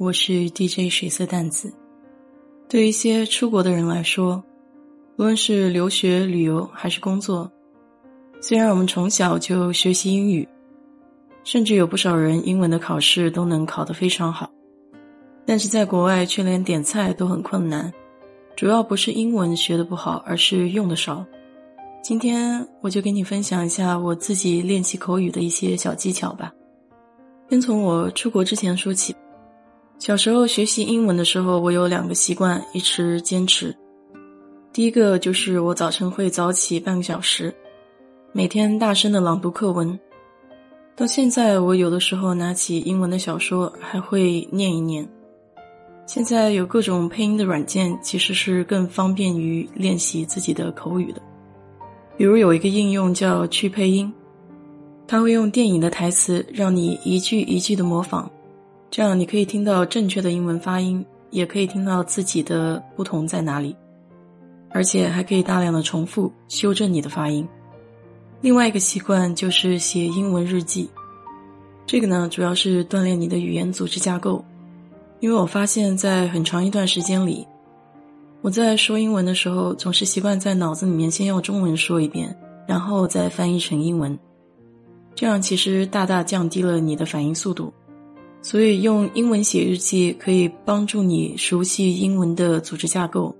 [0.00, 1.72] 我是 DJ 水色淡子。
[2.68, 4.40] 对一些出国的人来说，
[5.16, 7.50] 无论是留学、旅游还是工作，
[8.40, 10.48] 虽然我们从小就学习英语，
[11.42, 14.48] 甚至有不少人英文的考试都能考得非常好，
[15.44, 17.92] 但是在国外却连点菜都很困难。
[18.54, 21.26] 主要不是英文学的不好，而是用的少。
[22.04, 26.52] 今天我就给你分享一下我自己练习口语的一些小技巧吧。
[27.50, 29.12] 先从我出国之前说起。
[29.98, 33.74] 小时候学习英文的时候，我有两个习惯一直坚持。
[34.72, 37.52] 第一个就是我早晨会早起半个小时，
[38.32, 39.98] 每天大声的朗读课文。
[40.94, 45.06] 到现在，我有的时候拿起英文的小说还会念一念。
[46.06, 51.20] 现在有各种配音的软件，其实是更方便于练习自己的口语的。
[52.16, 54.10] 比如有一个应用叫去配音，
[55.08, 58.30] 它会用电影的台词让你一句一句的模仿。
[58.90, 63.76] 这样你可以听到正确的英文发音，也可以听到自己的不同在哪里，
[64.70, 67.46] 而且还可以大量的重复修正你的发音。
[68.40, 70.88] 另外一个习惯就是写英文日记，
[71.84, 74.44] 这个呢主要是锻炼你的语言组织架构。
[75.20, 77.44] 因为我发现，在很长一段时间里，
[78.40, 82.32] 我在说英文的时候，总是习惯在脑子里面先用中文说一遍，
[82.68, 84.16] 然后再翻译成英文，
[85.16, 87.72] 这样其实大大降低了你的反应速度。
[88.50, 93.36] 所以，用英文写日记可以帮助你熟悉英文的组织架构，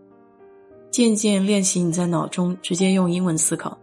[0.90, 3.78] 渐渐练习你在脑中直接用英文思考，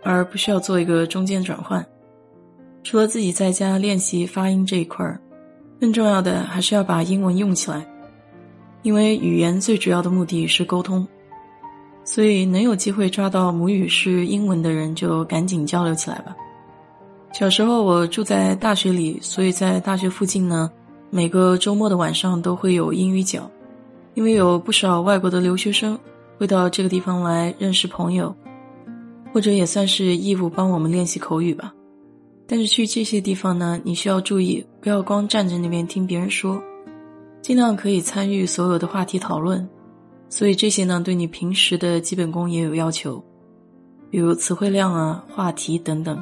[0.00, 1.84] 而不需要做一个中间转换。
[2.84, 5.20] 除了自己在家练习发音这一块儿，
[5.80, 7.84] 更重要的还是要把英文用起来，
[8.82, 11.04] 因为语言最主要的目的是沟通。
[12.04, 16.36] 所以，能有机会抓到母语是英文的人，就赶紧交流起来吧。
[17.32, 20.70] 小时候我住在大学里，所以在大学附近呢，
[21.10, 23.48] 每个周末的晚上都会有英语角，
[24.14, 25.98] 因为有不少外国的留学生
[26.38, 28.34] 会到这个地方来认识朋友，
[29.32, 31.72] 或者也算是义务帮我们练习口语吧。
[32.46, 36.60] 但是去这些地方呢，你需要注意，不要光站在那边听别人说，
[37.42, 39.68] 尽量可以参与所有的话题讨论。
[40.30, 43.22] 所以这些呢，对你平时的基本功也有要求，
[44.10, 46.20] 比如词汇量啊、话题等等。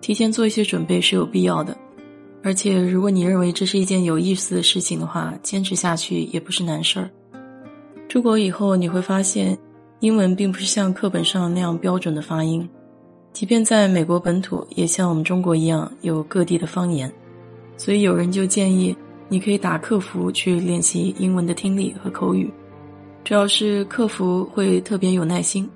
[0.00, 1.76] 提前做一些准备是有必要的，
[2.42, 7.10] 而且如果你认为这是一件有意思的事情的话，坚持下去也不是难事儿。
[8.08, 9.56] 出国以后你会发现，
[10.00, 12.68] 英文并不是像课本上那样标准的发音，
[13.32, 17.12] 即便在美国本土，也像我们中国一样有各地的方言。
[17.76, 18.94] 所以有人就建议
[19.28, 22.50] 你可以打客服去练习英文的听力和口语，
[23.22, 25.68] 主要是客服会特别有耐心，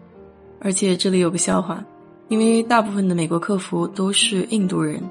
[0.61, 1.85] 而且这里有个笑话。
[2.29, 5.03] 因为大部分的美国客服都是印度人，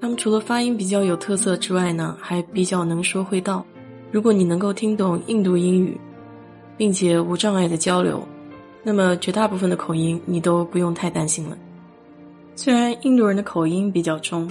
[0.00, 3.64] 他们除了发音比较有特色之外呢，还比较能说会道。
[4.10, 5.98] 如果你能够听懂印度英语，
[6.76, 8.26] 并且无障碍的交流，
[8.82, 11.56] 那么绝大部分的口音你都不用太担心了。
[12.54, 14.50] 虽然印度人的口音比较重，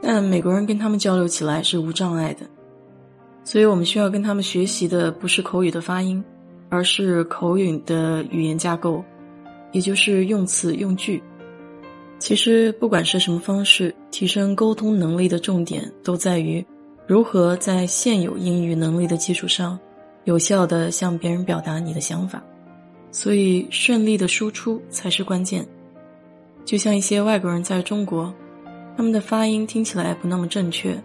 [0.00, 2.46] 但美国人跟他们交流起来是无障碍的。
[3.44, 6.24] 所以我们需要跟他们学习的不是口语的发音，
[6.70, 9.04] 而是口语的语言架构。
[9.74, 11.20] 也就是用词用句，
[12.20, 16.64] 其实不管是什么方式，提升沟通能力的重点都在于
[17.08, 19.76] 如何在现有英语能力的基础上，
[20.22, 22.40] 有效的向别人表达你的想法。
[23.10, 25.66] 所以，顺利的输出才是关键。
[26.64, 28.32] 就像一些外国人在中国，
[28.96, 30.96] 他们的发音听起来不那么正确，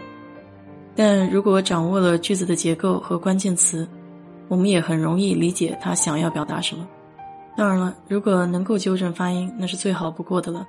[0.95, 3.87] 但如果掌握了句子的结构和关键词，
[4.47, 6.87] 我们也很容易理解他想要表达什么。
[7.57, 10.65] 当然了，如果能够纠正发音，那是最好不过的了。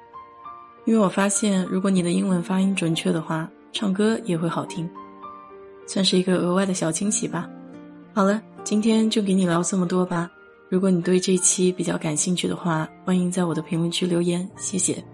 [0.86, 4.88] 因为我发现，如果你的英文发音准确的话，唱歌也会好听，
[5.86, 7.48] 算是一个额外的小惊喜吧。
[8.12, 10.28] 好了，今天就给你聊这么多吧。
[10.68, 15.04] 如果你对这期比较感兴趣的话，欢迎在我的评论区留言，谢谢。